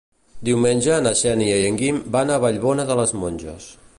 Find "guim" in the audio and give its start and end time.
1.83-2.01